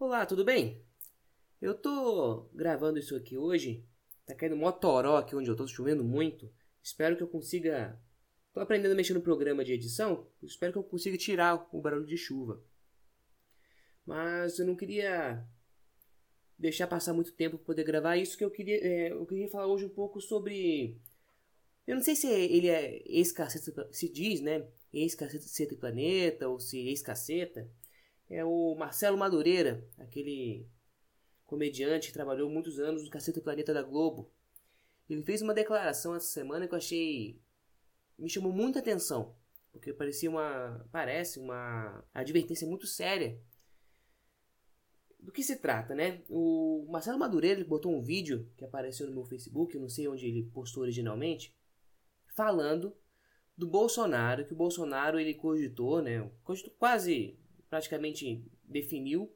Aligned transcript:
Olá, 0.00 0.24
tudo 0.24 0.46
bem? 0.46 0.82
Eu 1.60 1.74
tô 1.74 2.48
gravando 2.54 2.98
isso 2.98 3.14
aqui 3.14 3.36
hoje. 3.36 3.86
Tá 4.24 4.34
caindo 4.34 4.56
mó 4.56 4.72
toró 4.72 5.18
aqui 5.18 5.36
onde 5.36 5.50
eu 5.50 5.54
tô, 5.54 5.66
chovendo 5.66 6.02
muito. 6.02 6.50
Espero 6.82 7.18
que 7.18 7.22
eu 7.22 7.28
consiga. 7.28 8.00
Tô 8.50 8.60
aprendendo 8.60 8.92
a 8.92 8.94
mexer 8.94 9.12
no 9.12 9.20
programa 9.20 9.62
de 9.62 9.74
edição. 9.74 10.26
Espero 10.42 10.72
que 10.72 10.78
eu 10.78 10.84
consiga 10.84 11.18
tirar 11.18 11.68
o 11.70 11.82
barulho 11.82 12.06
de 12.06 12.16
chuva. 12.16 12.64
Mas 14.06 14.58
eu 14.58 14.66
não 14.66 14.74
queria 14.74 15.46
deixar 16.58 16.86
passar 16.86 17.12
muito 17.12 17.32
tempo 17.32 17.58
para 17.58 17.66
poder 17.66 17.84
gravar 17.84 18.16
isso 18.16 18.38
que 18.38 18.44
eu 18.44 18.50
queria. 18.50 18.82
É, 18.82 19.12
eu 19.12 19.26
queria 19.26 19.50
falar 19.50 19.66
hoje 19.66 19.84
um 19.84 19.90
pouco 19.90 20.18
sobre. 20.18 20.98
Eu 21.86 21.94
não 21.94 22.02
sei 22.02 22.16
se 22.16 22.26
ele 22.26 22.70
é 22.70 23.02
ex-caceta. 23.04 23.86
Se 23.92 24.10
diz, 24.10 24.40
né? 24.40 24.66
Ex-caceta 24.94 25.76
planeta 25.76 26.48
ou 26.48 26.58
se 26.58 26.88
ex-caceta 26.88 27.70
é 28.30 28.44
o 28.44 28.76
Marcelo 28.76 29.18
Madureira, 29.18 29.84
aquele 29.98 30.66
comediante 31.44 32.06
que 32.06 32.14
trabalhou 32.14 32.48
muitos 32.48 32.78
anos 32.78 33.02
no 33.02 33.10
Cacete 33.10 33.40
Planeta 33.40 33.74
da 33.74 33.82
Globo. 33.82 34.32
Ele 35.08 35.24
fez 35.24 35.42
uma 35.42 35.52
declaração 35.52 36.14
essa 36.14 36.28
semana 36.28 36.68
que 36.68 36.72
eu 36.72 36.78
achei. 36.78 37.42
me 38.16 38.30
chamou 38.30 38.52
muita 38.52 38.78
atenção. 38.78 39.34
Porque 39.72 39.92
parecia 39.92 40.30
uma. 40.30 40.86
parece 40.92 41.40
uma 41.40 42.04
advertência 42.14 42.66
muito 42.66 42.86
séria. 42.86 43.40
Do 45.18 45.32
que 45.32 45.42
se 45.42 45.56
trata, 45.56 45.94
né? 45.94 46.22
O 46.28 46.86
Marcelo 46.88 47.18
Madureira 47.18 47.62
botou 47.64 47.92
um 47.92 48.00
vídeo 48.00 48.48
que 48.56 48.64
apareceu 48.64 49.06
no 49.06 49.12
meu 49.12 49.24
Facebook, 49.24 49.74
eu 49.74 49.80
não 49.80 49.88
sei 49.88 50.08
onde 50.08 50.26
ele 50.26 50.44
postou 50.44 50.84
originalmente, 50.84 51.54
falando 52.34 52.96
do 53.56 53.66
Bolsonaro, 53.66 54.46
que 54.46 54.54
o 54.54 54.56
Bolsonaro 54.56 55.20
ele 55.20 55.34
cogitou, 55.34 56.00
né? 56.00 56.30
Cogitou 56.42 56.72
quase 56.78 57.38
praticamente 57.70 58.44
definiu 58.64 59.32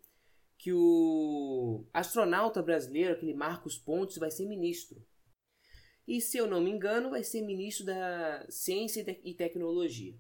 que 0.59 0.73
o 0.73 1.87
astronauta 1.93 2.63
brasileiro, 2.63 3.15
aquele 3.15 3.33
Marcos 3.33 3.79
Pontes, 3.79 4.19
vai 4.19 4.31
ser 4.31 4.47
ministro. 4.47 5.03
E 6.07 6.21
se 6.21 6.37
eu 6.37 6.47
não 6.47 6.61
me 6.61 6.71
engano, 6.71 7.11
vai 7.11 7.25
ser 7.25 7.41
ministro 7.41 7.87
da 7.87 8.47
Ciência 8.51 9.05
e 9.25 9.33
Tecnologia. 9.33 10.19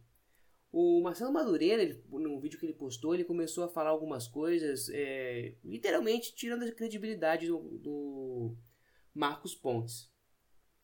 O 0.72 1.00
Marcelo 1.02 1.32
Madureira, 1.32 1.82
ele, 1.82 2.02
no 2.08 2.40
vídeo 2.40 2.58
que 2.58 2.66
ele 2.66 2.72
postou, 2.72 3.14
ele 3.14 3.24
começou 3.24 3.64
a 3.64 3.68
falar 3.68 3.90
algumas 3.90 4.26
coisas, 4.26 4.88
é, 4.90 5.54
literalmente 5.62 6.34
tirando 6.34 6.64
a 6.64 6.72
credibilidade 6.72 7.46
do, 7.46 7.58
do 7.78 8.56
Marcos 9.14 9.54
Pontes. 9.54 10.10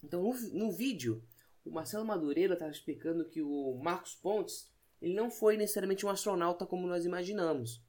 Então, 0.02 0.22
no, 0.22 0.32
no 0.52 0.72
vídeo, 0.72 1.24
o 1.64 1.70
Marcelo 1.70 2.04
Madureira 2.04 2.54
estava 2.54 2.70
explicando 2.70 3.28
que 3.28 3.42
o 3.42 3.80
Marcos 3.82 4.14
Pontes 4.14 4.70
ele 5.00 5.14
não 5.14 5.30
foi 5.30 5.56
necessariamente 5.56 6.04
um 6.04 6.08
astronauta 6.08 6.66
como 6.66 6.86
nós 6.86 7.04
imaginamos. 7.04 7.82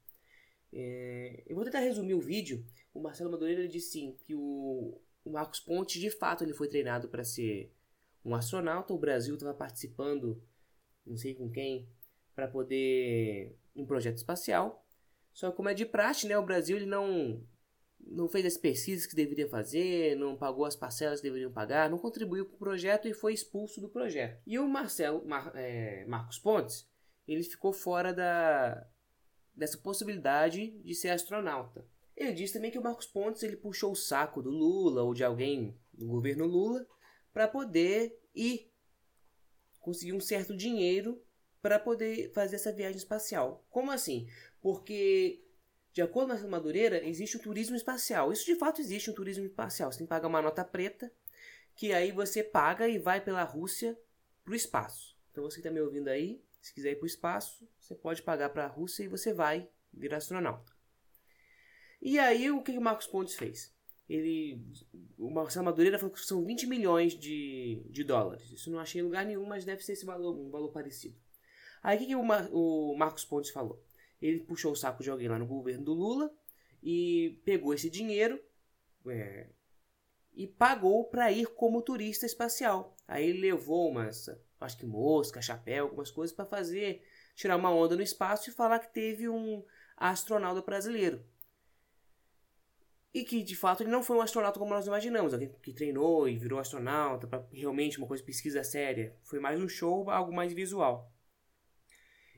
É, 0.72 1.42
eu 1.46 1.54
vou 1.54 1.64
tentar 1.64 1.80
resumir 1.80 2.14
o 2.14 2.20
vídeo. 2.20 2.64
O 2.94 3.00
Marcelo 3.00 3.30
Madureira 3.30 3.68
disse 3.68 3.92
sim 3.92 4.16
que 4.24 4.34
o, 4.34 4.98
o 5.24 5.30
Marcos 5.30 5.60
Pontes 5.60 6.00
de 6.00 6.10
fato 6.10 6.42
ele 6.42 6.54
foi 6.54 6.68
treinado 6.68 7.08
para 7.08 7.24
ser 7.24 7.70
um 8.24 8.34
astronauta. 8.34 8.94
O 8.94 8.98
Brasil 8.98 9.34
estava 9.34 9.52
participando, 9.52 10.42
não 11.06 11.16
sei 11.16 11.34
com 11.34 11.50
quem, 11.50 11.88
para 12.34 12.48
poder 12.48 13.56
um 13.76 13.84
projeto 13.84 14.16
espacial. 14.16 14.86
Só 15.34 15.50
que 15.50 15.56
como 15.56 15.68
é 15.68 15.74
de 15.74 15.84
praxe, 15.84 16.26
né, 16.26 16.36
o 16.38 16.44
Brasil 16.44 16.76
ele 16.76 16.86
não 16.86 17.42
não 18.04 18.28
fez 18.28 18.44
as 18.44 18.56
pesquisas 18.56 19.06
que 19.06 19.14
deveria 19.14 19.48
fazer, 19.48 20.16
não 20.16 20.36
pagou 20.36 20.64
as 20.64 20.74
parcelas 20.74 21.20
que 21.20 21.28
deveriam 21.28 21.52
pagar, 21.52 21.88
não 21.88 21.98
contribuiu 21.98 22.44
para 22.44 22.56
o 22.56 22.58
projeto 22.58 23.06
e 23.06 23.14
foi 23.14 23.32
expulso 23.32 23.80
do 23.80 23.88
projeto. 23.88 24.42
E 24.44 24.58
o 24.58 24.68
Marcelo 24.68 25.24
Mar, 25.24 25.52
é, 25.54 26.04
Marcos 26.06 26.36
Pontes 26.38 26.90
ele 27.26 27.42
ficou 27.42 27.72
fora 27.72 28.12
da, 28.12 28.86
dessa 29.54 29.78
possibilidade 29.78 30.70
de 30.80 30.94
ser 30.94 31.10
astronauta. 31.10 31.86
Ele 32.16 32.32
diz 32.32 32.52
também 32.52 32.70
que 32.70 32.78
o 32.78 32.82
Marcos 32.82 33.06
Pontes 33.06 33.42
ele 33.42 33.56
puxou 33.56 33.92
o 33.92 33.96
saco 33.96 34.42
do 34.42 34.50
Lula 34.50 35.02
ou 35.02 35.14
de 35.14 35.24
alguém 35.24 35.76
do 35.92 36.06
governo 36.06 36.46
Lula 36.46 36.86
para 37.32 37.48
poder 37.48 38.18
ir 38.34 38.70
conseguir 39.80 40.12
um 40.12 40.20
certo 40.20 40.56
dinheiro 40.56 41.22
para 41.60 41.78
poder 41.78 42.32
fazer 42.32 42.56
essa 42.56 42.72
viagem 42.72 42.96
espacial. 42.96 43.64
Como 43.70 43.90
assim? 43.90 44.28
Porque 44.60 45.42
de 45.92 46.00
acordo 46.00 46.34
com 46.34 46.46
a 46.46 46.48
Madureira, 46.48 47.06
existe 47.06 47.36
o 47.36 47.40
turismo 47.40 47.76
espacial. 47.76 48.32
Isso 48.32 48.46
de 48.46 48.56
fato 48.56 48.80
existe 48.80 49.10
um 49.10 49.14
turismo 49.14 49.44
espacial. 49.44 49.92
Você 49.92 49.98
tem 49.98 50.06
que 50.06 50.10
pagar 50.10 50.26
uma 50.26 50.40
nota 50.40 50.64
preta, 50.64 51.12
que 51.76 51.92
aí 51.92 52.10
você 52.10 52.42
paga 52.42 52.88
e 52.88 52.98
vai 52.98 53.22
pela 53.22 53.44
Rússia 53.44 53.98
para 54.42 54.52
o 54.52 54.56
espaço. 54.56 55.14
Então 55.30 55.44
você 55.44 55.56
que 55.56 55.60
está 55.60 55.70
me 55.70 55.80
ouvindo 55.80 56.08
aí, 56.08 56.42
se 56.62 56.72
quiser 56.72 56.92
ir 56.92 56.96
para 56.96 57.04
o 57.04 57.08
espaço, 57.08 57.68
você 57.78 57.94
pode 57.94 58.22
pagar 58.22 58.48
para 58.50 58.64
a 58.64 58.68
Rússia 58.68 59.02
e 59.02 59.08
você 59.08 59.34
vai 59.34 59.68
virar 59.92 60.18
astronauta. 60.18 60.72
E 62.00 62.18
aí 62.18 62.50
o 62.50 62.62
que 62.62 62.78
o 62.78 62.80
Marcos 62.80 63.06
Pontes 63.06 63.34
fez? 63.34 63.74
Ele, 64.08 64.64
o 65.18 65.30
Marcelo 65.30 65.64
Madureira 65.64 65.98
falou 65.98 66.14
que 66.14 66.20
são 66.20 66.44
20 66.44 66.66
milhões 66.66 67.18
de, 67.18 67.84
de 67.90 68.04
dólares. 68.04 68.50
Isso 68.50 68.70
não 68.70 68.78
achei 68.78 69.00
em 69.00 69.04
lugar 69.04 69.26
nenhum, 69.26 69.44
mas 69.44 69.64
deve 69.64 69.82
ser 69.84 69.92
esse 69.92 70.06
valor, 70.06 70.38
um 70.38 70.50
valor 70.50 70.70
parecido. 70.70 71.16
Aí 71.82 71.96
o 71.96 72.00
que, 72.00 72.06
que 72.06 72.16
o, 72.16 72.22
Mar, 72.22 72.48
o 72.52 72.94
Marcos 72.96 73.24
Pontes 73.24 73.50
falou? 73.50 73.82
Ele 74.20 74.40
puxou 74.40 74.72
o 74.72 74.76
saco 74.76 75.02
de 75.02 75.10
alguém 75.10 75.28
lá 75.28 75.38
no 75.38 75.46
governo 75.46 75.84
do 75.84 75.94
Lula 75.94 76.32
e 76.82 77.40
pegou 77.44 77.74
esse 77.74 77.90
dinheiro 77.90 78.40
é, 79.08 79.48
e 80.34 80.46
pagou 80.46 81.04
para 81.04 81.30
ir 81.30 81.46
como 81.46 81.82
turista 81.82 82.26
espacial. 82.26 82.96
Aí 83.06 83.28
ele 83.28 83.40
levou 83.40 83.90
umas 83.90 84.28
acho 84.64 84.78
que 84.78 84.86
mosca, 84.86 85.42
chapéu, 85.42 85.86
algumas 85.86 86.10
coisas 86.10 86.34
para 86.34 86.46
fazer, 86.46 87.02
tirar 87.34 87.56
uma 87.56 87.74
onda 87.74 87.96
no 87.96 88.02
espaço 88.02 88.48
e 88.48 88.52
falar 88.52 88.78
que 88.78 88.92
teve 88.92 89.28
um 89.28 89.64
astronauta 89.96 90.62
brasileiro. 90.62 91.24
E 93.14 93.24
que 93.24 93.42
de 93.42 93.54
fato 93.54 93.82
ele 93.82 93.90
não 93.90 94.02
foi 94.02 94.16
um 94.16 94.22
astronauta 94.22 94.58
como 94.58 94.72
nós 94.72 94.86
imaginamos, 94.86 95.34
alguém 95.34 95.52
que 95.62 95.72
treinou 95.72 96.28
e 96.28 96.38
virou 96.38 96.58
astronauta 96.58 97.26
para 97.26 97.46
realmente 97.52 97.98
uma 97.98 98.06
coisa 98.06 98.22
pesquisa 98.22 98.64
séria. 98.64 99.14
Foi 99.22 99.38
mais 99.38 99.60
um 99.60 99.68
show, 99.68 100.08
algo 100.10 100.32
mais 100.32 100.52
visual. 100.52 101.12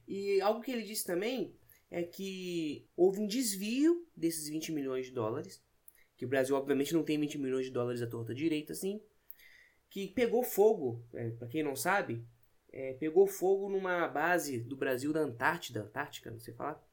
E 0.06 0.40
algo 0.40 0.60
que 0.60 0.72
ele 0.72 0.82
disse 0.82 1.04
também 1.04 1.54
é 1.90 2.02
que 2.02 2.88
houve 2.96 3.20
um 3.20 3.26
desvio 3.26 4.04
desses 4.16 4.48
20 4.48 4.72
milhões 4.72 5.06
de 5.06 5.12
dólares, 5.12 5.62
que 6.16 6.24
o 6.24 6.28
Brasil 6.28 6.56
obviamente 6.56 6.94
não 6.94 7.02
tem 7.02 7.18
20 7.18 7.38
milhões 7.38 7.66
de 7.66 7.72
dólares 7.72 8.02
à 8.02 8.06
torta 8.06 8.34
direita 8.34 8.72
assim, 8.72 9.00
que 9.90 10.08
pegou 10.08 10.42
fogo, 10.42 11.04
é, 11.14 11.30
para 11.30 11.48
quem 11.48 11.62
não 11.62 11.76
sabe, 11.76 12.24
é, 12.72 12.94
pegou 12.94 13.26
fogo 13.26 13.68
numa 13.68 14.08
base 14.08 14.58
do 14.58 14.76
Brasil 14.76 15.12
da 15.12 15.20
Antártida, 15.20 15.82
Antártica, 15.82 16.30
não 16.30 16.40
sei 16.40 16.52
falar, 16.54 16.84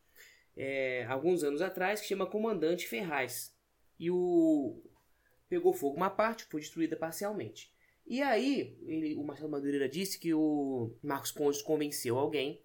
é, 0.56 1.06
alguns 1.06 1.44
anos 1.44 1.62
atrás, 1.62 2.02
que 2.02 2.08
chama 2.08 2.28
Comandante 2.28 2.88
Ferraz. 2.88 3.56
E 4.00 4.12
o 4.12 4.84
pegou 5.50 5.74
fogo 5.74 5.98
uma 5.98 6.10
parte, 6.10 6.46
foi 6.46 6.62
destruída 6.62 6.96
parcialmente. 6.96 7.74
E 8.06 8.22
aí, 8.22 8.78
ele, 8.86 9.16
o 9.16 9.24
Marcelo 9.24 9.50
Madureira 9.50 9.88
disse 9.88 10.20
que 10.20 10.34
o 10.34 10.96
Marcos 11.02 11.32
Pontes 11.32 11.62
convenceu 11.62 12.18
alguém 12.18 12.62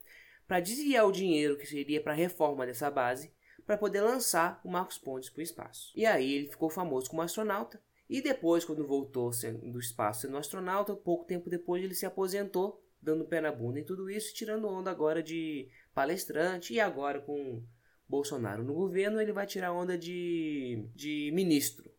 para 0.46 0.60
desviar 0.60 1.06
o 1.06 1.12
dinheiro 1.12 1.56
que 1.56 1.66
seria 1.66 2.00
para 2.00 2.12
a 2.12 2.16
reforma 2.16 2.64
dessa 2.64 2.90
base 2.90 3.32
para 3.66 3.76
poder 3.76 4.00
lançar 4.00 4.60
o 4.64 4.70
Marcos 4.70 4.96
Pontes 4.96 5.28
para 5.28 5.40
o 5.40 5.42
espaço. 5.42 5.92
E 5.94 6.06
aí 6.06 6.32
ele 6.32 6.48
ficou 6.48 6.70
famoso 6.70 7.10
como 7.10 7.22
astronauta 7.22 7.80
e 8.08 8.22
depois, 8.22 8.64
quando 8.64 8.86
voltou 8.86 9.30
do 9.62 9.80
espaço 9.80 10.22
sendo 10.22 10.36
astronauta, 10.36 10.94
pouco 10.94 11.24
tempo 11.24 11.50
depois 11.50 11.82
ele 11.82 11.94
se 11.94 12.06
aposentou, 12.06 12.82
dando 13.02 13.24
pé 13.24 13.40
na 13.40 13.50
bunda 13.50 13.80
em 13.80 13.84
tudo 13.84 14.08
isso, 14.08 14.32
tirando 14.32 14.68
onda 14.68 14.90
agora 14.90 15.22
de 15.22 15.68
palestrante 15.92 16.72
e 16.72 16.80
agora 16.80 17.20
com 17.20 17.62
Bolsonaro 18.08 18.62
no 18.62 18.74
governo, 18.74 19.20
ele 19.20 19.32
vai 19.32 19.46
tirar 19.46 19.72
onda 19.72 19.98
de, 19.98 20.88
de 20.94 21.30
ministro, 21.34 21.90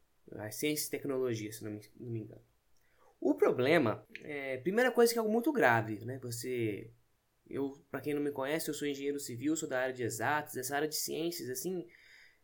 ciência 0.52 0.88
e 0.88 0.92
tecnologia, 0.92 1.52
se 1.52 1.64
não 1.64 1.72
me, 1.72 1.82
não 2.00 2.10
me 2.10 2.20
engano. 2.22 2.42
O 3.20 3.34
problema, 3.34 4.06
é, 4.24 4.58
primeira 4.58 4.92
coisa 4.92 5.12
que 5.12 5.20
é 5.20 5.22
algo 5.22 5.32
muito 5.32 5.52
grave, 5.52 6.06
né? 6.06 6.20
Você, 6.20 6.92
eu, 7.50 7.84
para 7.90 8.02
quem 8.02 8.14
não 8.14 8.22
me 8.22 8.32
conhece, 8.32 8.70
eu 8.70 8.74
sou 8.74 8.88
engenheiro 8.88 9.20
civil, 9.20 9.56
sou 9.56 9.68
da 9.68 9.80
área 9.80 9.94
de 9.94 10.04
exatos, 10.04 10.58
essa 10.58 10.76
área 10.76 10.88
de 10.88 10.96
ciências, 10.96 11.50
assim, 11.50 11.86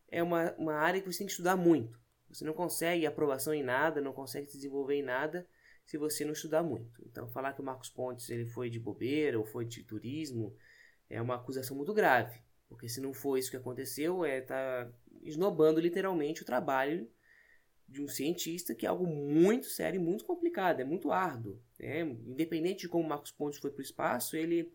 é 0.10 0.22
uma, 0.22 0.54
uma 0.54 0.74
área 0.74 1.02
que 1.02 1.12
você 1.12 1.20
tem 1.20 1.28
que 1.28 1.34
estudar 1.34 1.56
muito. 1.56 2.00
Você 2.30 2.44
não 2.46 2.54
consegue 2.54 3.06
aprovação 3.06 3.54
em 3.54 3.64
nada, 3.64 4.02
não 4.02 4.14
consegue 4.14 4.48
se 4.48 4.58
desenvolver 4.58 4.96
em 4.96 5.04
nada 5.04 5.48
se 5.86 5.98
você 5.98 6.24
não 6.26 6.34
estudar 6.34 6.64
muito. 6.64 7.04
Então, 7.06 7.30
falar 7.30 7.54
que 7.54 7.62
o 7.62 7.64
Marcos 7.64 7.90
Pontes 7.90 8.30
ele 8.30 8.46
foi 8.46 8.70
de 8.70 8.80
bobeira 8.80 9.38
ou 9.38 9.46
foi 9.46 9.66
de 9.66 9.84
turismo 9.84 10.56
é 11.10 11.22
uma 11.22 11.36
acusação 11.36 11.76
muito 11.78 11.94
grave, 11.94 12.42
porque 12.68 12.90
se 12.90 13.00
não 13.00 13.14
for 13.14 13.38
isso 13.38 13.52
que 13.52 13.58
aconteceu, 13.58 14.26
é 14.26 14.42
tá 14.42 14.92
esnobando 15.22 15.80
literalmente 15.80 16.42
o 16.42 16.46
trabalho 16.46 17.08
de 17.88 18.02
um 18.02 18.08
cientista, 18.08 18.74
que 18.74 18.86
é 18.86 18.90
algo 18.90 19.06
muito 19.06 19.68
sério 19.68 20.02
e 20.02 20.04
muito 20.04 20.26
complicado, 20.26 20.80
é 20.80 20.84
muito 20.84 21.12
árduo. 21.12 21.62
Né? 21.80 22.02
Independente 22.02 22.82
de 22.82 22.90
como 22.90 23.08
Marcos 23.08 23.32
Pontes 23.32 23.60
foi 23.60 23.70
para 23.70 23.80
o 23.80 23.84
espaço, 23.84 24.36
ele, 24.36 24.74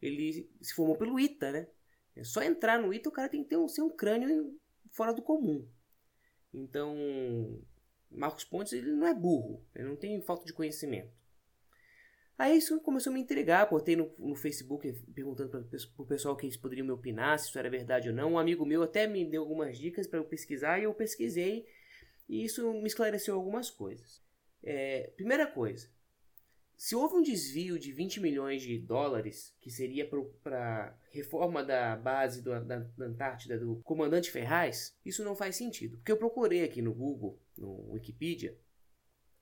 ele 0.00 0.50
se 0.60 0.74
formou 0.74 0.96
pelo 0.96 1.18
ITA, 1.18 1.52
né? 1.52 1.68
É 2.16 2.22
só 2.22 2.42
entrar 2.42 2.80
no 2.80 2.92
ITA, 2.92 3.08
o 3.08 3.12
cara 3.12 3.28
tem 3.28 3.42
que 3.42 3.50
ter 3.50 3.56
um, 3.56 3.68
ser 3.68 3.82
um 3.82 3.90
crânio 3.90 4.58
fora 4.92 5.12
do 5.12 5.22
comum. 5.22 5.68
Então, 6.52 6.96
Marcos 8.10 8.44
Pontes 8.44 8.72
ele 8.72 8.92
não 8.92 9.06
é 9.06 9.14
burro, 9.14 9.66
ele 9.74 9.88
não 9.88 9.96
tem 9.96 10.20
falta 10.22 10.44
de 10.44 10.52
conhecimento. 10.52 11.12
Aí 12.36 12.58
isso 12.58 12.80
começou 12.80 13.10
a 13.10 13.14
me 13.14 13.20
intrigar, 13.20 13.70
botei 13.70 13.94
no, 13.94 14.12
no 14.18 14.34
Facebook 14.34 14.92
perguntando 15.14 15.50
para 15.50 15.60
o 15.98 16.06
pessoal 16.06 16.36
que 16.36 16.46
eles 16.46 16.56
poderiam 16.56 16.84
me 16.84 16.92
opinar, 16.92 17.38
se 17.38 17.48
isso 17.48 17.58
era 17.58 17.70
verdade 17.70 18.08
ou 18.08 18.14
não. 18.14 18.32
Um 18.32 18.38
amigo 18.38 18.66
meu 18.66 18.82
até 18.82 19.06
me 19.06 19.24
deu 19.24 19.42
algumas 19.42 19.78
dicas 19.78 20.06
para 20.06 20.18
eu 20.18 20.24
pesquisar 20.24 20.80
e 20.80 20.84
eu 20.84 20.94
pesquisei 20.94 21.64
e 22.28 22.44
isso 22.44 22.72
me 22.72 22.86
esclareceu 22.86 23.36
algumas 23.36 23.70
coisas. 23.70 24.22
É, 24.62 25.12
primeira 25.16 25.46
coisa, 25.46 25.88
se 26.84 26.94
houve 26.94 27.14
um 27.14 27.22
desvio 27.22 27.78
de 27.78 27.90
20 27.92 28.20
milhões 28.20 28.60
de 28.60 28.78
dólares, 28.78 29.56
que 29.58 29.70
seria 29.70 30.06
para 30.06 30.94
reforma 31.10 31.64
da 31.64 31.96
base 31.96 32.42
do, 32.42 32.50
da, 32.62 32.80
da, 32.80 33.06
Antártida 33.06 33.58
do 33.58 33.76
comandante 33.76 34.30
Ferraz, 34.30 34.94
isso 35.02 35.24
não 35.24 35.34
faz 35.34 35.56
sentido. 35.56 35.96
Porque 35.96 36.12
eu 36.12 36.18
procurei 36.18 36.62
aqui 36.62 36.82
no 36.82 36.92
Google, 36.92 37.40
no 37.56 37.92
Wikipedia, 37.92 38.54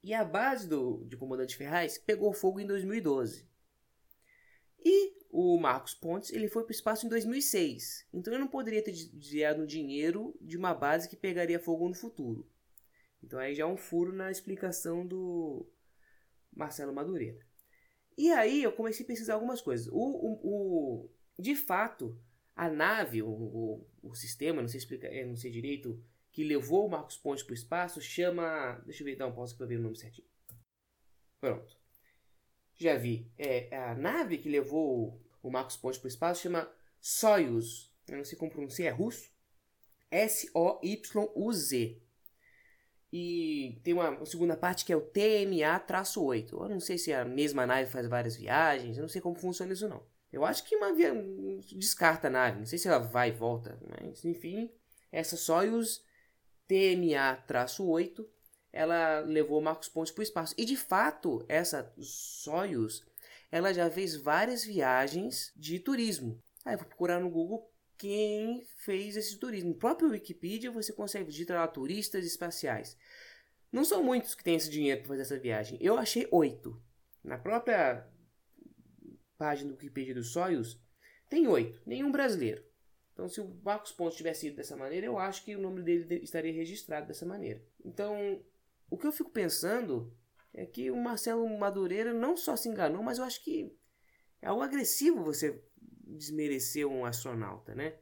e 0.05 0.15
a 0.15 0.25
base 0.25 0.69
do, 0.69 1.05
comandante 1.19 1.57
Ferraz 1.57 1.99
pegou 1.99 2.33
fogo 2.33 2.61
em 2.61 2.67
2012. 2.67 3.45
E 4.79 5.13
o 5.29 5.59
Marcos 5.59 5.95
Pontes 5.95 6.31
ele 6.31 6.47
foi 6.47 6.63
para 6.63 6.71
o 6.71 6.77
espaço 6.77 7.07
em 7.07 7.09
2006. 7.09 8.07
Então 8.13 8.33
ele 8.33 8.43
não 8.43 8.49
poderia 8.49 8.85
ter 8.85 8.93
desviado 8.93 9.67
dinheiro 9.67 10.33
de 10.41 10.57
uma 10.57 10.75
base 10.75 11.09
que 11.09 11.17
pegaria 11.17 11.59
fogo 11.59 11.89
no 11.89 11.95
futuro. 11.97 12.49
Então 13.21 13.41
aí 13.41 13.53
já 13.53 13.65
é 13.65 13.67
um 13.67 13.77
furo 13.77 14.13
na 14.13 14.31
explicação 14.31 15.05
do 15.05 15.67
Marcelo 16.55 16.93
Madureira. 16.93 17.39
E 18.17 18.31
aí 18.31 18.63
eu 18.63 18.73
comecei 18.73 19.05
a 19.05 19.07
pesquisar 19.07 19.35
algumas 19.35 19.61
coisas. 19.61 19.89
O, 19.89 19.93
o, 19.93 20.41
o 20.45 21.11
de 21.39 21.57
fato, 21.57 22.19
a 22.55 22.69
nave, 22.69 23.23
o, 23.23 23.29
o, 23.29 23.87
o, 24.03 24.15
sistema, 24.15 24.61
não 24.61 24.69
sei 24.69 24.79
explicar, 24.79 25.11
não 25.27 25.37
sei 25.37 25.51
direito, 25.51 26.03
que 26.31 26.45
levou 26.45 26.87
o 26.87 26.91
Marcos 26.91 27.17
Pontes 27.17 27.43
para 27.43 27.53
o 27.53 27.55
espaço 27.55 28.01
chama. 28.01 28.81
Deixa 28.85 29.03
eu 29.03 29.07
ver, 29.07 29.17
dar 29.17 29.27
um 29.27 29.35
pausa 29.35 29.55
para 29.57 29.67
ver 29.67 29.79
o 29.79 29.83
nome 29.83 29.97
certinho. 29.97 30.29
Pronto. 31.41 31.77
Já 32.77 32.97
vi. 32.97 33.31
É, 33.39 33.75
a 33.77 33.95
nave 33.95 34.39
que 34.39 34.49
levou 34.49 35.21
o 35.43 35.51
Marcos 35.51 35.77
Pontes 35.77 35.99
para 35.99 36.07
o 36.07 36.09
espaço 36.09 36.43
chama 36.43 36.71
Soyuz. 37.01 37.91
Eu 38.09 38.19
não 38.19 38.25
sei 38.25 38.39
como 38.39 38.51
pronunciar, 38.51 38.93
é 38.93 38.97
russo? 38.97 39.31
S-O-Y-U-Z. 40.11 42.02
E 43.13 43.79
tem 43.85 43.93
uma, 43.93 44.11
uma, 44.11 44.25
segunda 44.25 44.57
parte 44.57 44.85
que 44.85 44.93
é 44.93 44.97
o 44.97 45.03
TMA-8. 45.03 46.53
Eu 46.53 46.69
não 46.69 46.81
sei 46.81 46.97
se 46.97 47.13
a 47.13 47.25
mesma 47.25 47.67
nave 47.67 47.91
faz 47.91 48.07
várias 48.09 48.37
viagens, 48.37 48.97
eu 48.97 49.03
não 49.03 49.09
sei 49.09 49.21
como 49.21 49.37
funciona 49.37 49.73
isso 49.73 49.89
não. 49.89 50.03
Eu 50.33 50.47
acho 50.47 50.65
que 50.65 50.75
uma 50.75 50.95
via... 50.95 51.13
descarta 51.77 52.29
a 52.29 52.31
nave, 52.31 52.61
não 52.61 52.67
sei 52.67 52.79
se 52.79 52.89
ela 52.89 52.99
vai 52.99 53.29
e 53.29 53.33
volta, 53.33 53.79
mas 53.87 54.25
enfim, 54.25 54.71
essa 55.11 55.37
Soyuz 55.37 56.03
TMA-8, 56.67 58.27
ela 58.73 59.21
levou 59.21 59.61
Marcos 59.61 59.91
Pontes 59.91 60.11
para 60.11 60.21
o 60.21 60.25
espaço. 60.25 60.55
E 60.57 60.65
de 60.65 60.77
fato, 60.77 61.45
essa 61.49 61.93
Soyuz, 61.99 63.03
ela 63.51 63.75
já 63.75 63.91
fez 63.91 64.17
várias 64.17 64.65
viagens 64.65 65.53
de 65.55 65.79
turismo. 65.79 66.43
Aí 66.65 66.75
eu 66.75 66.79
vou 66.79 66.87
procurar 66.87 67.21
no 67.21 67.29
Google 67.29 67.71
quem 68.03 68.67
fez 68.79 69.17
esse 69.17 69.39
turismo. 69.39 69.69
No 69.69 69.77
próprio 69.77 70.11
Wikipedia 70.11 70.73
você 70.73 70.93
consegue 70.93 71.31
digitar 71.31 71.57
lá 71.57 71.69
turistas 71.69 72.27
espaciais. 72.27 72.99
Não 73.71 73.85
são 73.85 74.03
muitos 74.03 74.35
que 74.35 74.43
têm 74.43 74.57
esse 74.57 74.69
dinheiro 74.69 75.03
para 75.03 75.11
fazer 75.11 75.23
essa 75.23 75.39
viagem. 75.39 75.79
Eu 75.81 75.97
achei 75.97 76.27
oito. 76.33 76.83
Na 77.23 77.39
própria 77.39 78.05
página 79.39 79.69
do 79.69 79.75
Wikipedia 79.75 80.17
do 80.17 80.25
Soyuz, 80.25 80.81
tem 81.31 81.47
oito. 81.47 81.81
Nenhum 81.87 82.11
brasileiro. 82.11 82.65
Então, 83.13 83.29
se 83.29 83.41
o 83.41 83.55
Marcos 83.63 83.93
Pontes 83.93 84.17
tivesse 84.17 84.49
ido 84.49 84.57
dessa 84.57 84.77
maneira, 84.77 85.07
eu 85.07 85.17
acho 85.17 85.45
que 85.45 85.55
o 85.55 85.61
nome 85.61 85.81
dele 85.81 86.25
estaria 86.25 86.53
registrado 86.53 87.07
dessa 87.07 87.25
maneira. 87.25 87.65
Então, 87.85 88.45
o 88.91 88.99
que 88.99 89.07
eu 89.07 89.13
fico 89.13 89.31
pensando 89.31 90.13
é 90.53 90.67
que 90.67 90.91
o 90.91 90.97
Marcelo 90.97 91.49
Madureira 91.57 92.13
não 92.13 92.37
só 92.37 92.57
se 92.57 92.69
enganou, 92.69 93.01
mas 93.01 93.19
eu 93.19 93.25
acho 93.25 93.45
que 93.45 93.73
é 94.41 94.49
algo 94.49 94.61
agressivo 94.61 95.23
você 95.23 95.63
desmerecer 96.17 96.87
um 96.87 97.05
astronauta, 97.05 97.75
né? 97.75 97.95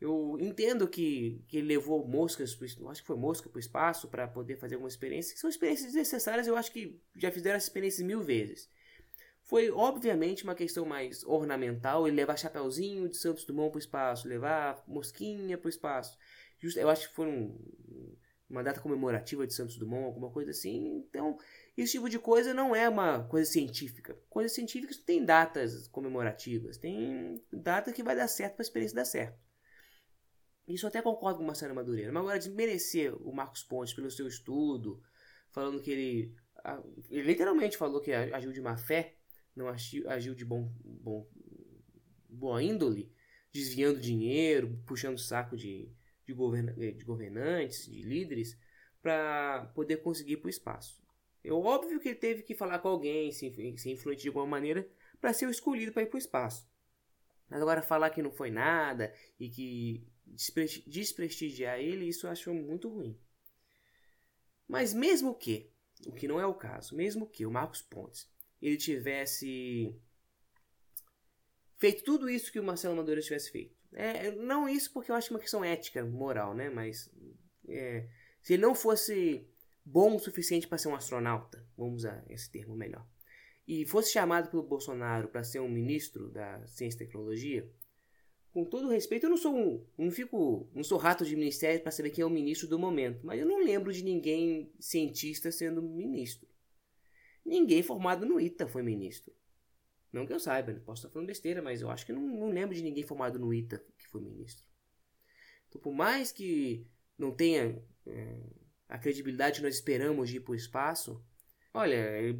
Eu 0.00 0.36
entendo 0.40 0.86
que, 0.88 1.42
que 1.48 1.58
ele 1.58 1.68
levou 1.68 2.06
moscas, 2.06 2.58
acho 2.60 3.00
que 3.00 3.06
foi 3.06 3.16
mosca 3.16 3.48
para 3.48 3.56
o 3.56 3.60
espaço 3.60 4.08
para 4.08 4.28
poder 4.28 4.56
fazer 4.56 4.74
alguma 4.74 4.88
experiência, 4.88 5.32
que 5.32 5.40
são 5.40 5.48
experiências 5.48 5.92
desnecessárias, 5.92 6.46
eu 6.46 6.56
acho 6.56 6.72
que 6.72 7.00
já 7.16 7.30
fizeram 7.30 7.56
essa 7.56 7.68
experiência 7.68 8.04
mil 8.04 8.22
vezes. 8.22 8.68
Foi 9.44 9.70
obviamente 9.70 10.42
uma 10.42 10.54
questão 10.54 10.84
mais 10.84 11.22
ornamental, 11.24 12.06
ele 12.06 12.16
levar 12.16 12.36
chapéuzinho 12.36 13.08
de 13.08 13.16
Santos 13.16 13.44
Dumont 13.44 13.70
para 13.70 13.76
o 13.76 13.80
espaço, 13.80 14.28
levar 14.28 14.82
mosquinha 14.86 15.56
para 15.56 15.66
o 15.66 15.70
espaço. 15.70 16.18
Just, 16.58 16.76
eu 16.76 16.88
acho 16.88 17.08
que 17.08 17.14
foi 17.14 17.26
um, 17.26 17.58
uma 18.48 18.62
data 18.62 18.80
comemorativa 18.80 19.46
de 19.46 19.52
Santos 19.52 19.76
Dumont, 19.76 20.06
alguma 20.06 20.30
coisa 20.30 20.50
assim. 20.50 21.04
Então, 21.08 21.38
esse 21.76 21.92
tipo 21.92 22.08
de 22.08 22.18
coisa 22.18 22.54
não 22.54 22.74
é 22.74 22.88
uma 22.88 23.24
coisa 23.24 23.50
científica. 23.50 24.16
Coisas 24.34 24.52
científicas 24.52 24.96
tem 24.96 25.24
datas 25.24 25.86
comemorativas, 25.86 26.76
tem 26.76 27.40
data 27.52 27.92
que 27.92 28.02
vai 28.02 28.16
dar 28.16 28.26
certo 28.26 28.56
para 28.56 28.62
a 28.62 28.66
experiência 28.66 28.96
dar 28.96 29.04
certo. 29.04 29.38
Isso 30.66 30.84
eu 30.84 30.88
até 30.88 31.00
concordo 31.00 31.36
com 31.36 31.44
o 31.44 31.46
Marcelo 31.46 31.72
Madureira. 31.72 32.10
Mas 32.10 32.20
agora 32.20 32.38
desmerecer 32.40 33.14
o 33.24 33.32
Marcos 33.32 33.62
Pontes 33.62 33.94
pelo 33.94 34.10
seu 34.10 34.26
estudo, 34.26 35.00
falando 35.52 35.80
que 35.80 35.88
ele, 35.88 36.34
ele 37.08 37.22
literalmente 37.22 37.76
falou 37.76 38.00
que 38.00 38.12
agiu 38.12 38.50
de 38.50 38.60
má 38.60 38.76
fé, 38.76 39.14
não 39.54 39.68
agiu 39.68 40.34
de 40.34 40.44
bom, 40.44 40.68
bom, 40.82 41.30
boa 42.28 42.60
índole, 42.60 43.12
desviando 43.52 44.00
dinheiro, 44.00 44.82
puxando 44.84 45.16
saco 45.16 45.56
de, 45.56 45.88
de, 46.26 46.32
governa, 46.32 46.72
de 46.72 47.04
governantes, 47.04 47.86
de 47.86 48.02
líderes, 48.02 48.58
para 49.00 49.70
poder 49.76 49.98
conseguir 49.98 50.32
ir 50.32 50.36
para 50.38 50.48
o 50.48 50.50
espaço. 50.50 51.03
É 51.44 51.52
óbvio 51.52 52.00
que 52.00 52.08
ele 52.08 52.18
teve 52.18 52.42
que 52.42 52.54
falar 52.54 52.78
com 52.78 52.88
alguém, 52.88 53.30
se, 53.30 53.52
se 53.76 53.90
influente 53.90 54.22
de 54.22 54.28
alguma 54.28 54.46
maneira, 54.46 54.88
para 55.20 55.32
ser 55.34 55.46
o 55.46 55.50
escolhido 55.50 55.92
para 55.92 56.02
ir 56.02 56.06
para 56.06 56.16
o 56.16 56.18
espaço. 56.18 56.66
Mas 57.48 57.60
agora 57.60 57.82
falar 57.82 58.10
que 58.10 58.22
não 58.22 58.32
foi 58.32 58.50
nada 58.50 59.14
e 59.38 59.50
que 59.50 60.06
desprestigiar 60.86 61.78
ele, 61.78 62.08
isso 62.08 62.26
eu 62.26 62.30
acho 62.30 62.52
muito 62.54 62.88
ruim. 62.88 63.18
Mas 64.66 64.94
mesmo 64.94 65.34
que, 65.34 65.70
o 66.06 66.12
que 66.12 66.26
não 66.26 66.40
é 66.40 66.46
o 66.46 66.54
caso, 66.54 66.96
mesmo 66.96 67.26
que 67.26 67.44
o 67.44 67.50
Marcos 67.50 67.82
Pontes 67.82 68.26
ele 68.60 68.78
tivesse 68.78 69.94
feito 71.76 72.02
tudo 72.02 72.30
isso 72.30 72.50
que 72.50 72.58
o 72.58 72.64
Marcelo 72.64 72.96
Madureira 72.96 73.20
tivesse 73.20 73.50
feito. 73.50 73.76
É, 73.92 74.30
não 74.30 74.66
isso 74.66 74.90
porque 74.92 75.10
eu 75.10 75.14
acho 75.14 75.28
que 75.28 75.34
é 75.34 75.36
uma 75.36 75.42
questão 75.42 75.62
ética, 75.62 76.02
moral, 76.04 76.54
né? 76.54 76.70
Mas 76.70 77.10
é, 77.68 78.08
se 78.42 78.54
ele 78.54 78.62
não 78.62 78.74
fosse 78.74 79.46
bom 79.84 80.16
o 80.16 80.18
suficiente 80.18 80.66
para 80.66 80.78
ser 80.78 80.88
um 80.88 80.94
astronauta, 80.94 81.66
vamos 81.76 81.96
usar 81.96 82.24
esse 82.28 82.50
termo 82.50 82.74
melhor, 82.74 83.06
e 83.66 83.86
fosse 83.86 84.12
chamado 84.12 84.50
pelo 84.50 84.62
Bolsonaro 84.62 85.28
para 85.28 85.44
ser 85.44 85.60
um 85.60 85.68
ministro 85.68 86.30
da 86.30 86.66
Ciência 86.66 86.96
e 86.96 87.06
Tecnologia, 87.06 87.70
com 88.54 88.64
todo 88.64 88.88
respeito, 88.88 89.26
eu 89.26 89.30
não 89.30 89.36
sou 89.36 89.52
um, 89.52 89.84
não 89.98 90.12
fico, 90.12 90.70
não 90.72 90.84
sou 90.84 90.96
rato 90.96 91.24
de 91.24 91.34
ministério 91.34 91.82
para 91.82 91.90
saber 91.90 92.10
quem 92.10 92.22
é 92.22 92.26
o 92.26 92.30
ministro 92.30 92.68
do 92.68 92.78
momento, 92.78 93.26
mas 93.26 93.40
eu 93.40 93.46
não 93.46 93.58
lembro 93.58 93.92
de 93.92 94.04
ninguém 94.04 94.72
cientista 94.78 95.50
sendo 95.50 95.82
ministro. 95.82 96.48
Ninguém 97.44 97.82
formado 97.82 98.24
no 98.24 98.40
ITA 98.40 98.68
foi 98.68 98.82
ministro. 98.82 99.34
Não 100.12 100.24
que 100.24 100.32
eu 100.32 100.38
saiba, 100.38 100.72
posso 100.86 101.00
estar 101.00 101.12
falando 101.12 101.26
besteira, 101.26 101.60
mas 101.60 101.82
eu 101.82 101.90
acho 101.90 102.06
que 102.06 102.12
não, 102.12 102.22
não 102.22 102.48
lembro 102.48 102.76
de 102.76 102.82
ninguém 102.84 103.02
formado 103.02 103.40
no 103.40 103.52
ITA 103.52 103.84
que 103.98 104.06
foi 104.06 104.20
ministro. 104.20 104.64
Então, 105.68 105.80
por 105.80 105.92
mais 105.92 106.30
que 106.30 106.86
não 107.18 107.34
tenha 107.34 107.82
é, 108.06 108.40
a 108.88 108.98
credibilidade 108.98 109.58
que 109.58 109.64
nós 109.64 109.74
esperamos 109.74 110.28
de 110.28 110.36
ir 110.36 110.40
para 110.40 110.52
o 110.52 110.56
espaço, 110.56 111.24
olha, 111.72 111.94
é, 111.94 112.34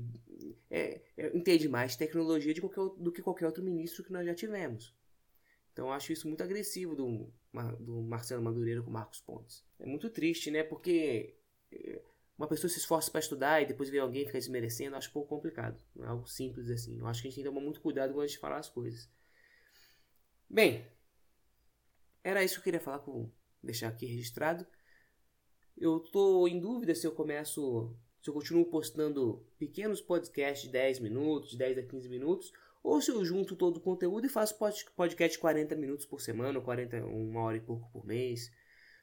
é, 0.70 1.02
é, 1.16 1.36
entende 1.36 1.68
mais 1.68 1.96
tecnologia 1.96 2.54
qualquer, 2.60 3.02
do 3.02 3.12
que 3.12 3.22
qualquer 3.22 3.46
outro 3.46 3.62
ministro 3.62 4.04
que 4.04 4.12
nós 4.12 4.26
já 4.26 4.34
tivemos. 4.34 4.94
Então 5.72 5.92
acho 5.92 6.12
isso 6.12 6.28
muito 6.28 6.42
agressivo 6.42 6.94
do, 6.94 7.32
do 7.80 8.02
Marcelo 8.02 8.42
Madureira 8.42 8.82
com 8.82 8.90
Marcos 8.90 9.20
Pontes. 9.20 9.64
É 9.78 9.86
muito 9.86 10.08
triste, 10.08 10.50
né? 10.50 10.62
Porque 10.62 11.36
é, 11.72 12.00
uma 12.38 12.46
pessoa 12.46 12.70
se 12.70 12.78
esforça 12.78 13.10
para 13.10 13.20
estudar 13.20 13.60
e 13.60 13.66
depois 13.66 13.90
vê 13.90 13.98
alguém 13.98 14.24
ficar 14.24 14.38
desmerecendo, 14.38 14.94
acho 14.94 15.10
um 15.10 15.12
pouco 15.12 15.28
complicado. 15.28 15.80
Não 15.94 16.04
é 16.04 16.08
algo 16.08 16.28
simples 16.28 16.70
assim. 16.70 16.98
Eu 16.98 17.06
acho 17.06 17.22
que 17.22 17.28
a 17.28 17.30
gente 17.30 17.36
tem 17.36 17.44
que 17.44 17.50
tomar 17.50 17.60
muito 17.60 17.80
cuidado 17.80 18.12
quando 18.12 18.24
a 18.24 18.26
gente 18.26 18.38
falar 18.38 18.58
as 18.58 18.68
coisas. 18.68 19.10
Bem, 20.48 20.86
era 22.22 22.44
isso 22.44 22.54
que 22.54 22.60
eu 22.60 22.64
queria 22.64 22.80
falar 22.80 23.00
com 23.00 23.30
deixar 23.62 23.88
aqui 23.88 24.06
registrado. 24.06 24.66
Eu 25.76 25.99
tô 25.99 26.47
em 26.47 26.61
dúvida 26.61 26.95
se 26.95 27.07
eu 27.07 27.12
começo, 27.12 27.95
se 28.23 28.31
eu 28.31 28.35
continuo 28.35 28.64
postando 28.66 29.45
pequenos 29.59 30.00
podcasts 30.00 30.62
de 30.62 30.73
10 30.73 31.00
minutos, 31.00 31.50
de 31.50 31.59
10 31.59 31.78
a 31.78 31.83
15 31.83 32.09
minutos, 32.09 32.52
ou 32.83 33.00
se 33.00 33.11
eu 33.11 33.25
junto 33.25 33.57
todo 33.57 33.78
o 33.78 33.81
conteúdo 33.81 34.26
e 34.26 34.31
faço 34.31 34.57
podcast 34.95 35.37
de 35.37 35.40
40 35.40 35.75
minutos 35.75 36.07
por 36.07 36.21
semana, 36.21 36.59
ou 36.59 36.64
40, 36.64 37.04
uma 37.07 37.40
hora 37.43 37.57
e 37.57 37.61
pouco 37.61 37.90
por 37.90 38.07
mês. 38.07 38.52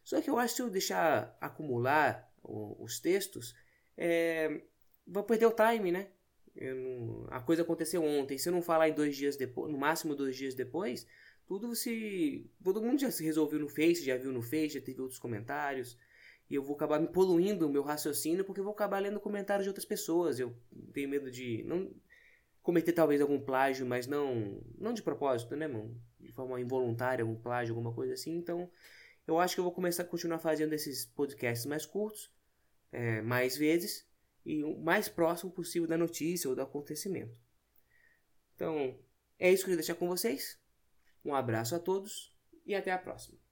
Só 0.03 0.21
que 0.21 0.29
eu 0.29 0.37
acho 0.37 0.53
que 0.53 0.57
se 0.57 0.61
eu 0.61 0.69
deixar 0.69 1.37
acumular 1.41 2.31
os 2.43 2.99
textos, 2.99 3.53
é, 3.97 4.61
vou 5.05 5.23
perder 5.23 5.47
o 5.47 5.55
time, 5.55 5.91
né? 5.91 6.07
Não, 6.55 7.27
a 7.29 7.39
coisa 7.39 7.63
aconteceu 7.63 8.03
ontem. 8.03 8.37
Se 8.37 8.49
eu 8.49 8.53
não 8.53 8.61
falar 8.61 8.89
em 8.89 8.93
dois 8.93 9.15
dias 9.15 9.35
depois, 9.35 9.71
no 9.71 9.77
máximo 9.77 10.15
dois 10.15 10.35
dias 10.35 10.53
depois, 10.55 11.07
tudo 11.45 11.75
se. 11.75 12.49
Todo 12.63 12.81
mundo 12.81 12.99
já 12.99 13.11
se 13.11 13.23
resolveu 13.23 13.59
no 13.59 13.69
Face, 13.69 14.03
já 14.03 14.17
viu 14.17 14.31
no 14.31 14.41
Face, 14.41 14.69
já 14.69 14.81
teve 14.81 15.01
outros 15.01 15.19
comentários 15.19 15.97
e 16.51 16.55
eu 16.55 16.61
vou 16.61 16.75
acabar 16.75 16.99
me 16.99 17.07
poluindo 17.07 17.65
o 17.65 17.69
meu 17.69 17.81
raciocínio 17.81 18.43
porque 18.43 18.59
eu 18.59 18.65
vou 18.65 18.73
acabar 18.73 18.99
lendo 18.99 19.21
comentários 19.21 19.63
de 19.63 19.69
outras 19.69 19.85
pessoas. 19.85 20.37
Eu 20.37 20.53
tenho 20.91 21.07
medo 21.07 21.31
de. 21.31 21.63
Não, 21.63 21.89
cometer 22.61 22.91
talvez 22.91 23.21
algum 23.21 23.39
plágio, 23.39 23.85
mas 23.85 24.05
não 24.05 24.61
não 24.77 24.93
de 24.93 25.01
propósito, 25.01 25.55
né, 25.55 25.65
mano? 25.65 25.97
De 26.19 26.29
forma 26.33 26.59
involuntária, 26.59 27.23
algum 27.23 27.39
plágio, 27.41 27.73
alguma 27.73 27.93
coisa 27.93 28.15
assim. 28.15 28.35
Então, 28.35 28.69
eu 29.25 29.39
acho 29.39 29.55
que 29.55 29.61
eu 29.61 29.63
vou 29.63 29.71
começar 29.71 30.03
a 30.03 30.05
continuar 30.05 30.39
fazendo 30.39 30.73
esses 30.73 31.05
podcasts 31.05 31.65
mais 31.65 31.85
curtos, 31.85 32.29
é, 32.91 33.21
mais 33.21 33.55
vezes, 33.55 34.05
e 34.45 34.61
o 34.61 34.77
mais 34.77 35.07
próximo 35.07 35.53
possível 35.53 35.87
da 35.87 35.97
notícia 35.97 36.49
ou 36.49 36.55
do 36.55 36.61
acontecimento. 36.61 37.33
Então, 38.55 38.99
é 39.39 39.49
isso 39.49 39.63
que 39.63 39.71
eu 39.71 39.77
queria 39.77 39.77
deixar 39.77 39.95
com 39.95 40.09
vocês. 40.09 40.59
Um 41.23 41.33
abraço 41.33 41.73
a 41.75 41.79
todos 41.79 42.35
e 42.65 42.75
até 42.75 42.91
a 42.91 42.97
próxima. 42.97 43.41